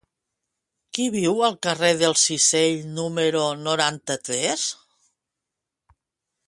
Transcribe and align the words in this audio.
Qui 0.97 1.03
viu 1.15 1.43
al 1.47 1.57
carrer 1.67 1.91
del 1.99 2.17
Cisell 2.21 2.89
número 2.97 3.45
noranta-tres? 3.67 4.67